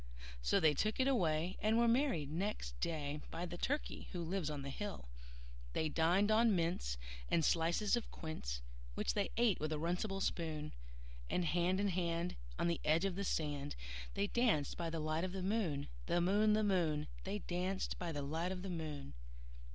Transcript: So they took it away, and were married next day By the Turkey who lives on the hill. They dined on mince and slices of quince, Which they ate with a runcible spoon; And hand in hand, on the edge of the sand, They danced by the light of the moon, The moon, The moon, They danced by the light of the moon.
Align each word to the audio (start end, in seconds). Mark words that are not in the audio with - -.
So 0.41 0.59
they 0.59 0.73
took 0.73 0.99
it 0.99 1.07
away, 1.07 1.57
and 1.61 1.77
were 1.77 1.87
married 1.87 2.31
next 2.31 2.73
day 2.79 3.21
By 3.29 3.45
the 3.45 3.55
Turkey 3.59 4.07
who 4.13 4.23
lives 4.23 4.49
on 4.49 4.63
the 4.63 4.71
hill. 4.71 5.05
They 5.73 5.89
dined 5.89 6.31
on 6.31 6.55
mince 6.55 6.97
and 7.29 7.45
slices 7.45 7.95
of 7.95 8.09
quince, 8.09 8.63
Which 8.95 9.13
they 9.13 9.29
ate 9.37 9.59
with 9.59 9.71
a 9.71 9.77
runcible 9.77 10.19
spoon; 10.19 10.71
And 11.29 11.45
hand 11.45 11.79
in 11.79 11.89
hand, 11.89 12.35
on 12.57 12.67
the 12.67 12.81
edge 12.83 13.05
of 13.05 13.13
the 13.15 13.23
sand, 13.23 13.75
They 14.15 14.25
danced 14.25 14.75
by 14.75 14.89
the 14.89 14.99
light 14.99 15.23
of 15.23 15.33
the 15.33 15.43
moon, 15.43 15.87
The 16.07 16.19
moon, 16.19 16.53
The 16.53 16.63
moon, 16.63 17.05
They 17.23 17.37
danced 17.37 17.99
by 17.99 18.11
the 18.11 18.23
light 18.23 18.51
of 18.51 18.63
the 18.63 18.71
moon. 18.71 19.13